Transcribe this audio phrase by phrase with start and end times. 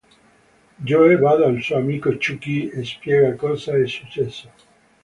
[0.91, 4.51] Joe va dal suo amico Chucky e spiega cosa è successo.